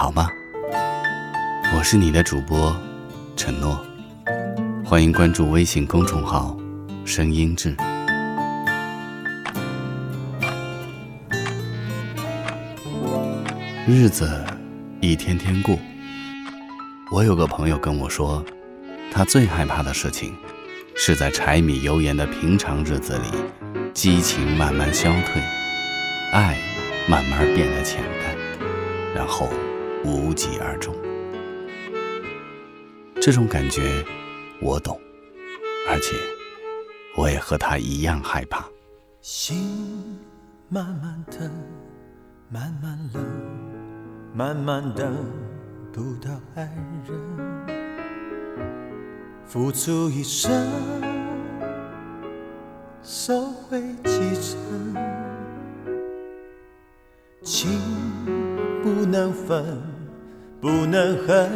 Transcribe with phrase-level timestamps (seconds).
[0.00, 0.30] 好吗？
[1.76, 2.74] 我是你的主播
[3.36, 3.78] 陈诺，
[4.82, 6.56] 欢迎关注微信公众号
[7.04, 7.76] “声音志”。
[13.86, 14.42] 日子
[15.02, 15.78] 一天天过。
[17.12, 18.42] 我有个朋友跟我说，
[19.12, 20.34] 他最害怕的事情，
[20.96, 23.26] 是在柴米油盐的平常日子里，
[23.92, 25.42] 激情慢慢消退，
[26.32, 26.56] 爱
[27.06, 28.34] 慢慢变得浅淡，
[29.14, 29.50] 然后
[30.04, 30.94] 无疾而终。
[33.20, 34.04] 这种感觉
[34.62, 35.00] 我懂，
[35.88, 36.16] 而且
[37.16, 38.68] 我也和他一样害怕。
[39.20, 40.18] 心
[40.68, 41.50] 慢慢疼，
[42.48, 43.24] 慢慢冷，
[44.34, 45.16] 慢慢等。
[45.92, 46.62] 不到爱
[47.04, 47.18] 人，
[49.44, 50.48] 付出一生，
[53.02, 54.96] 收回几成，
[57.42, 57.70] 情
[58.82, 59.64] 不能分，
[60.60, 61.50] 不能恨，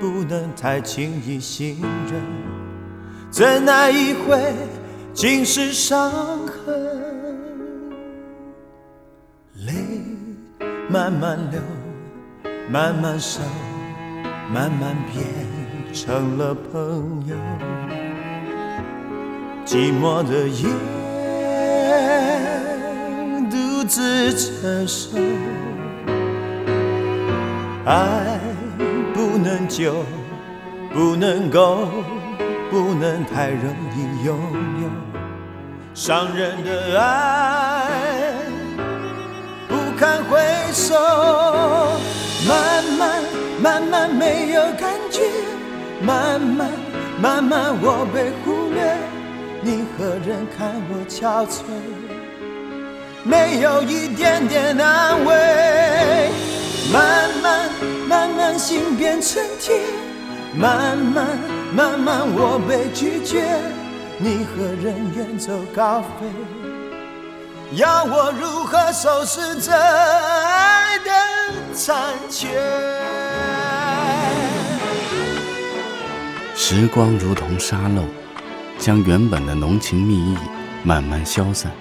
[0.00, 1.80] 不能太轻易信
[2.10, 2.20] 任，
[3.30, 4.38] 怎奈一回
[5.12, 6.10] 尽是伤
[6.46, 6.74] 痕，
[9.66, 9.72] 泪
[10.88, 11.60] 慢慢流。
[12.70, 13.40] 慢慢收，
[14.50, 15.24] 慢慢变
[15.92, 17.36] 成了朋友。
[19.66, 20.68] 寂寞的夜，
[23.50, 25.18] 独自承受。
[27.84, 28.38] 爱
[29.12, 30.04] 不能久，
[30.94, 31.88] 不能够，
[32.70, 34.38] 不能太容易拥
[34.82, 34.88] 有。
[35.92, 37.90] 伤人的爱，
[39.68, 40.38] 不堪回
[40.72, 40.94] 首。
[42.46, 43.22] 慢慢
[43.60, 45.22] 慢慢没有感觉，
[46.00, 46.70] 慢慢
[47.20, 48.96] 慢慢我被忽略，
[49.60, 51.62] 你何人看我憔悴？
[53.24, 56.51] 没有一点点安慰。
[56.92, 57.70] 慢慢
[58.06, 59.80] 慢慢心变成铁，
[60.54, 61.26] 慢慢
[61.74, 63.42] 慢慢我被拒绝，
[64.18, 66.26] 你何人远走高飞？
[67.76, 71.10] 要我如何收拾这爱的？
[71.72, 71.96] 残
[72.28, 72.48] 缺。
[76.54, 78.04] 时光如同沙漏，
[78.78, 80.36] 将原本的浓情蜜意
[80.82, 81.72] 慢慢消散，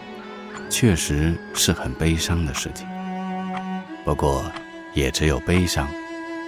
[0.69, 2.87] 确实是很悲伤的事情。
[4.05, 4.45] 不过，
[4.93, 5.87] 也只有悲伤，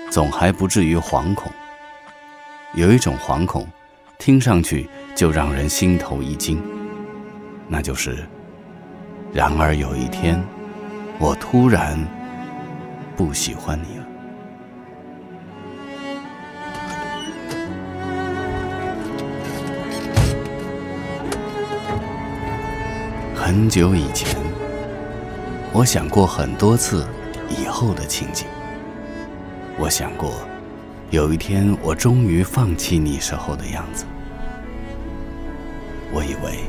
[0.10, 1.52] 总还不至于惶恐。
[2.74, 3.68] 有一种惶恐，
[4.18, 6.62] 听上去就让人心头一惊，
[7.68, 8.28] 那就是：
[9.32, 10.44] 然而有一天，
[11.20, 11.98] 我突然。
[13.16, 14.06] 不喜欢你了。
[23.36, 24.36] 很久以前，
[25.72, 27.08] 我想过很多次
[27.54, 28.48] 以后的情景。
[29.78, 30.32] 我想过，
[31.10, 34.06] 有一天我终于放弃你时候的样子。
[36.12, 36.60] 我以为，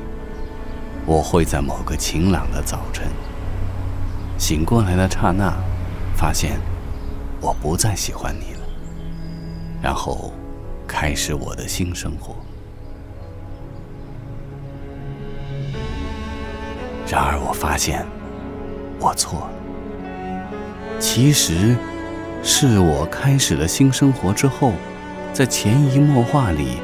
[1.06, 3.06] 我会在某个晴朗的早晨，
[4.38, 5.52] 醒过来的刹那。
[6.16, 6.60] 发现
[7.40, 8.60] 我不再喜欢你了，
[9.82, 10.32] 然后
[10.86, 12.36] 开始我的新生活。
[17.08, 18.06] 然而我发现
[19.00, 19.53] 我错了，
[20.98, 21.76] 其实
[22.42, 24.72] 是我开始了新生活之后，
[25.32, 26.78] 在潜移默化里，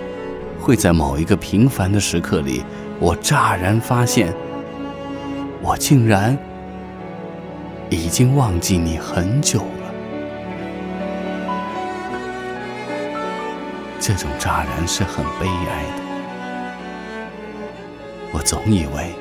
[0.58, 2.64] 会在某一个平凡的时刻里，
[2.98, 4.34] 我乍然发现，
[5.62, 6.36] 我竟然。
[7.92, 9.92] 已经忘记你很久了，
[13.98, 16.02] 这种乍然是很悲哀的。
[18.32, 19.12] 我总以为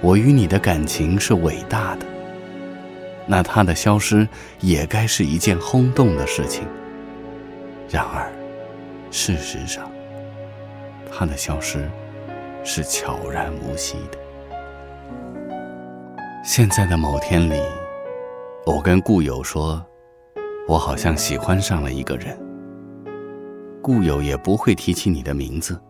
[0.00, 2.04] 我与你的感情是伟大的，
[3.26, 4.26] 那他的消失
[4.60, 6.64] 也该是一件轰动的事情。
[7.88, 8.30] 然而，
[9.10, 9.90] 事实上，
[11.10, 11.90] 他的消失
[12.64, 14.18] 是悄然无息的。
[16.44, 17.60] 现在的某天里，
[18.64, 19.84] 我跟故友说，
[20.68, 22.38] 我好像喜欢上了一个人。
[23.82, 25.80] 故友也不会提起你的名字，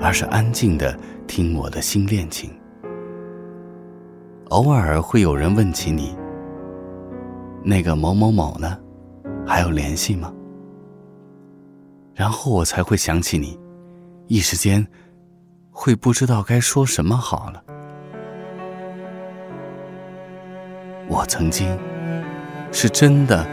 [0.00, 2.50] 而是安静的听我的新恋情。
[4.50, 6.16] 偶尔会有人问起你，
[7.62, 8.78] 那个某某某呢，
[9.46, 10.32] 还有联系吗？
[12.14, 13.58] 然后我才会想起你，
[14.26, 14.86] 一时间
[15.70, 17.62] 会不知道该说什么好了。
[21.08, 21.78] 我曾经
[22.70, 23.46] 是真的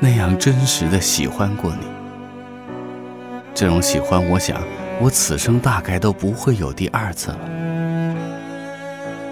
[0.00, 1.86] 那样真实的喜欢过你，
[3.54, 4.60] 这种喜欢，我想
[5.00, 7.38] 我此生大概都不会有第二次了。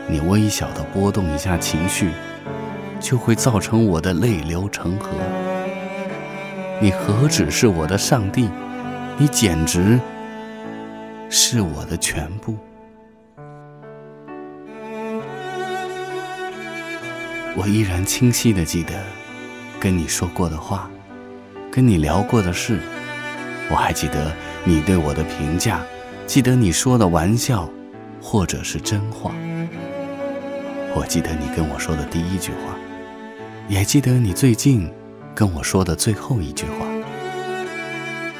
[0.08, 2.12] 你微小的波动一下情绪，
[3.00, 5.10] 就会造成我的泪流成河。
[6.81, 8.48] 你何止是我的上帝，
[9.16, 9.98] 你简直
[11.31, 12.56] 是我的全部。
[17.56, 18.93] 我依然清晰的记得
[19.81, 20.90] 跟你说过的话，
[21.70, 22.78] 跟你聊过的事，
[23.70, 24.31] 我还记得
[24.64, 25.81] 你对我的评价，
[26.26, 27.66] 记得你说的玩笑，
[28.20, 29.32] 或者是真话。
[30.96, 32.75] 我记得你跟我说的第一句话，
[33.69, 34.90] 也记得你最近
[35.34, 36.87] 跟我说的最后一句话。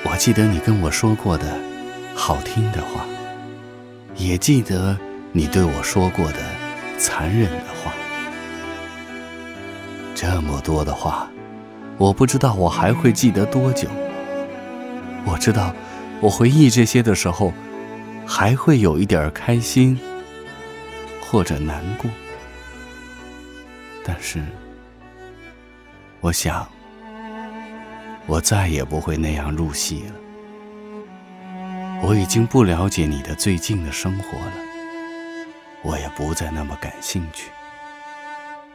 [0.05, 1.61] 我记得你跟我说过的
[2.15, 3.05] 好听的话，
[4.17, 4.97] 也记得
[5.33, 6.39] 你对我说过的
[6.97, 7.93] 残忍的话。
[10.15, 11.31] 这么多的话，
[11.99, 13.87] 我不知道我还会记得多久。
[15.27, 15.75] 我知道，
[16.23, 17.53] 我回忆这些的时候，
[18.27, 20.01] 还会有一点开心，
[21.21, 22.11] 或者难过。
[24.09, 24.41] 但是，
[26.21, 26.65] 我想，
[28.25, 30.15] 我再也不会那样入戏了。
[32.05, 34.53] 我已经不了解你的最近的生活了，
[35.83, 37.51] 我也不再那么感兴趣，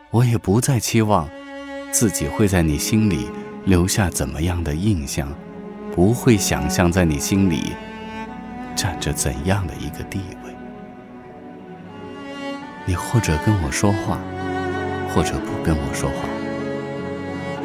[0.10, 1.30] 我也不再期望
[1.94, 3.30] 自己会在你心里
[3.64, 5.34] 留下怎么样的印象，
[5.96, 7.72] 不会想象在你心里
[8.76, 10.54] 占着怎样的一个地位。
[12.86, 14.20] 你或者跟我说话。
[15.14, 16.28] 或者不跟我说话，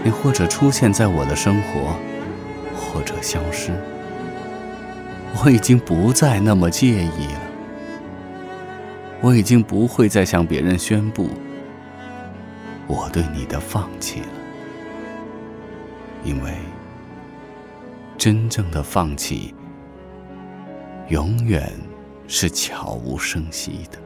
[0.02, 1.96] 你或者出现在我的生活，
[2.74, 3.72] 或者消失。
[5.44, 7.40] 我已经不再那么介意了，
[9.20, 11.28] 我已经不会再向别人宣布
[12.86, 14.28] 我对你的放弃了，
[16.24, 16.52] 因为
[18.16, 19.54] 真正的放弃，
[21.08, 21.70] 永远
[22.26, 23.98] 是悄无声息的。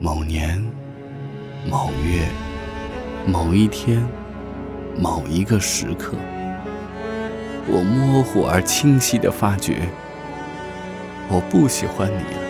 [0.00, 0.64] 某年
[1.68, 2.28] 某月
[3.26, 4.00] 某一天
[4.96, 6.16] 某一个时刻，
[7.66, 9.88] 我模糊而清晰的发觉，
[11.28, 12.40] 我不喜欢你了。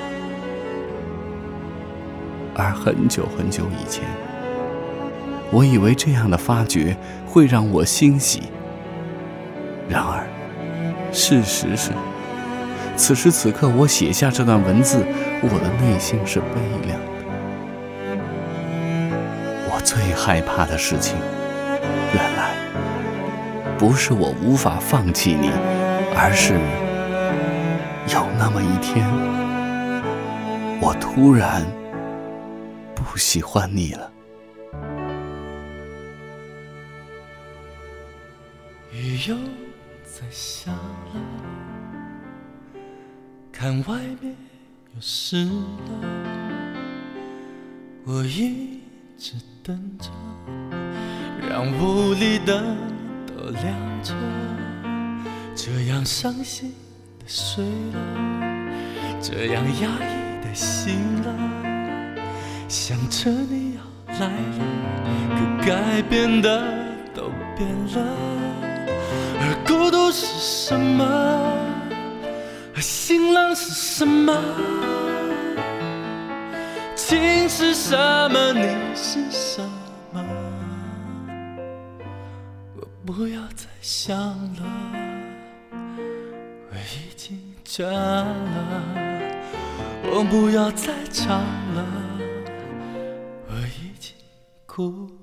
[2.54, 4.04] 而很久很久以前，
[5.50, 8.42] 我以为这样的发觉会让我欣喜。
[9.88, 10.26] 然而，
[11.12, 11.92] 事实是，
[12.94, 15.02] 此时此刻我写下这段文字，
[15.40, 16.46] 我的内心是悲
[16.86, 17.17] 凉的。
[19.78, 21.16] 我最害怕的事情，
[22.12, 22.52] 原来
[23.78, 25.50] 不是我无法放弃你，
[26.16, 26.54] 而是
[28.12, 29.08] 有那么一天，
[30.80, 31.64] 我突然
[32.92, 34.10] 不喜欢你了。
[38.90, 39.36] 雨又
[40.02, 41.20] 在下了，
[43.52, 44.34] 看外面
[44.96, 45.52] 又湿了，
[48.04, 48.80] 我一
[49.18, 49.32] 直。
[49.64, 50.08] 等着，
[51.46, 52.74] 让屋里灯
[53.26, 53.64] 都亮
[54.02, 54.14] 着，
[55.54, 56.72] 这样伤心
[57.18, 57.98] 的睡了，
[59.20, 61.34] 这样压抑的醒了，
[62.66, 63.82] 想着你要
[64.18, 64.64] 来了，
[65.36, 66.64] 可该变的
[67.14, 67.98] 都变了，
[69.38, 71.04] 而孤独是什么？
[72.74, 74.32] 而心冷是什么？
[77.08, 77.96] 情是什
[78.30, 78.52] 么？
[78.52, 79.62] 你是什
[80.12, 80.22] 么？
[82.76, 84.14] 我不要再想
[84.56, 84.62] 了，
[86.70, 88.26] 我已经倦了。
[90.12, 91.40] 我不要再唱
[91.74, 91.86] 了，
[93.48, 94.14] 我已经
[94.66, 95.17] 哭了。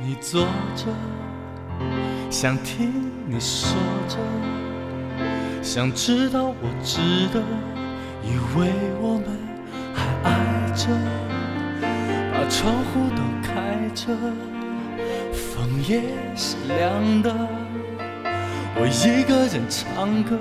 [0.00, 0.42] 你坐
[0.76, 0.86] 着，
[2.30, 2.92] 想听
[3.26, 3.76] 你说
[4.08, 4.16] 着，
[5.60, 7.00] 想知道我值
[7.32, 7.40] 得，
[8.22, 9.26] 以为我们
[9.92, 10.86] 还爱着，
[12.32, 14.14] 把窗户都开着，
[15.32, 16.00] 风也
[16.36, 17.34] 是凉的，
[18.76, 20.38] 我一个人唱歌，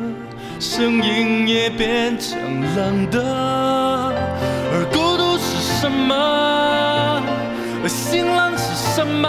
[0.59, 2.37] 声音也变成
[2.75, 3.23] 冷的，
[4.71, 5.67] 而孤独是。
[5.79, 6.56] 什么？
[7.87, 9.27] 新郎是什么？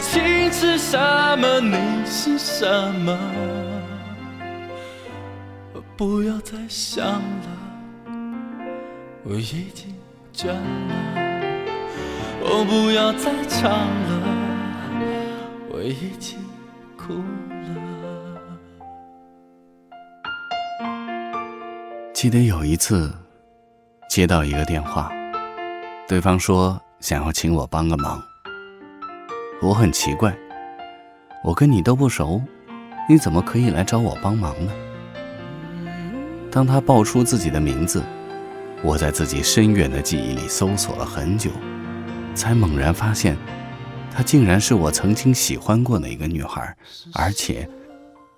[0.00, 0.98] 情是什
[1.38, 1.60] 么？
[1.60, 3.18] 你是什么？
[5.72, 7.20] 我不要再想了，
[9.24, 9.94] 我已经
[10.34, 10.60] 倦了。
[12.42, 14.20] 我，不要再唱了，
[15.70, 16.38] 我已经
[16.96, 17.22] 哭了。
[22.12, 23.10] 记得有一次，
[24.08, 25.10] 接到一个电话，
[26.06, 28.22] 对方说想要请我帮个忙。
[29.62, 30.36] 我很奇怪，
[31.42, 32.42] 我跟你都不熟，
[33.08, 34.72] 你怎么可以来找我帮忙呢？
[36.50, 38.02] 当他报出自己的名字，
[38.82, 41.50] 我在自己深远的记忆里搜索了很久。
[42.34, 43.38] 才猛然发现，
[44.12, 46.76] 她竟然是我曾经喜欢过的一个女孩，
[47.14, 47.66] 而且，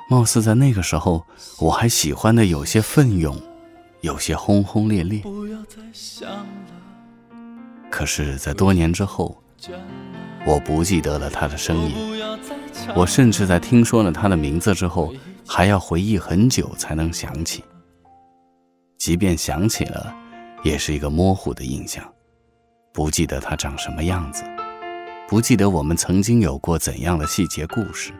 [0.09, 1.27] 貌似在那个时候，
[1.59, 3.37] 我还喜欢的有些奋勇，
[4.03, 5.25] 有些轰轰烈烈。
[7.91, 9.37] 可是，在多年之后，
[10.47, 11.95] 我不记得了他的声音，
[12.95, 15.15] 我甚至在听说了他的名字之后，
[15.47, 17.65] 还要回忆很久才能想起。
[18.99, 20.15] 即便想起了，
[20.63, 22.05] 也是一个模糊的印象。
[22.93, 24.43] 不记得他长什么样子，
[25.29, 28.13] 不记得我们曾经有过怎样的细节故事，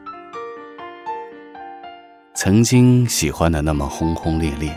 [2.35, 4.75] 曾经喜欢的那么轰轰烈烈，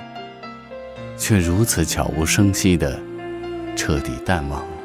[1.17, 2.99] 却如此悄无声息的
[3.75, 4.78] 彻底淡忘了。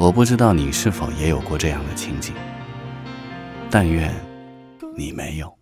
[0.00, 2.32] 我不知道你是否也有过这样的情景，
[3.70, 4.10] 但愿
[4.96, 5.54] 你没有。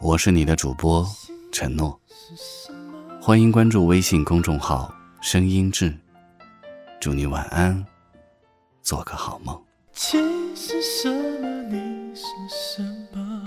[0.00, 1.04] 我是你的主播
[1.50, 2.00] 承诺。
[3.20, 5.92] 欢迎关注微信公众号“声音志”，
[7.00, 7.84] 祝你晚安，
[8.82, 9.60] 做个好梦。
[9.92, 11.48] 情是什么？
[11.68, 12.80] 你是什
[13.12, 13.42] 么？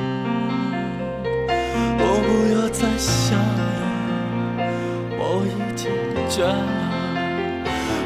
[1.98, 3.72] 我不要再想了，
[5.18, 5.90] 我已经
[6.28, 6.92] 倦了。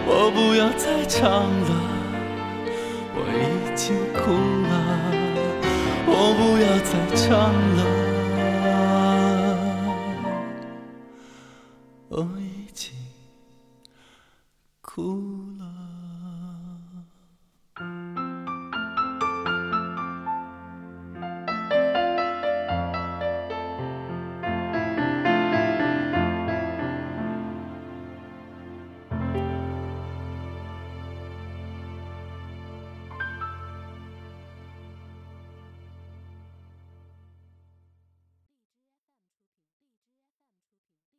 [0.07, 1.69] 我不不要再唱了，
[3.13, 4.33] 我已经哭
[4.65, 4.73] 了。
[6.07, 7.94] 我不要再唱了。